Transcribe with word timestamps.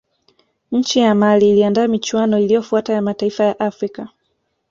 nchi 0.71 0.99
ya 0.99 1.15
mali 1.15 1.49
iliandaa 1.51 1.87
michuano 1.87 2.39
iliyofuata 2.39 2.93
ya 2.93 3.01
mataifa 3.01 3.43
ya 3.43 3.59
afrika 3.59 4.09